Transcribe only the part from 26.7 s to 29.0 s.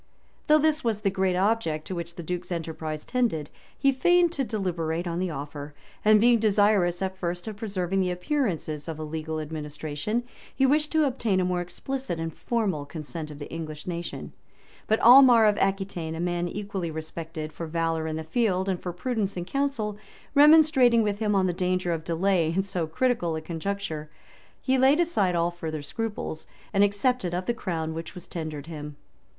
and accepted of the crown which was tendered him.